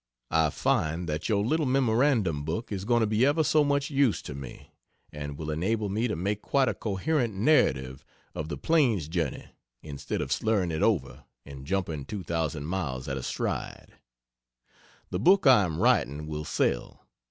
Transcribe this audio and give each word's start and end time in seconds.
I 0.31 0.49
find 0.49 1.07
that 1.07 1.29
your 1.29 1.45
little 1.45 1.67
memorandum 1.67 2.43
book 2.43 2.71
is 2.71 2.85
going 2.85 3.01
to 3.01 3.05
be 3.05 3.23
ever 3.23 3.43
so 3.43 3.63
much 3.63 3.91
use 3.91 4.23
to 4.23 4.33
me, 4.33 4.71
and 5.11 5.37
will 5.37 5.51
enable 5.51 5.89
me 5.89 6.07
to 6.07 6.15
make 6.15 6.41
quite 6.41 6.67
a 6.67 6.73
coherent 6.73 7.35
narrative 7.35 8.03
of 8.33 8.49
the 8.49 8.57
Plains 8.57 9.07
journey 9.07 9.49
instead 9.83 10.19
of 10.19 10.31
slurring 10.31 10.71
it 10.71 10.81
over 10.81 11.25
and 11.45 11.67
jumping 11.67 12.05
2,000 12.05 12.65
miles 12.65 13.07
at 13.07 13.15
a 13.17 13.21
stride. 13.21 13.93
The 15.11 15.19
book 15.19 15.45
I 15.45 15.65
am 15.65 15.79
writing 15.79 16.25
will 16.25 16.45
sell. 16.45 17.05